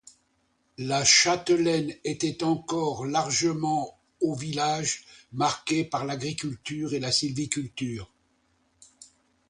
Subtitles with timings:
[0.79, 8.11] La Châtelaine était encore largement au un village marqué par l'agriculture et la sylviculture.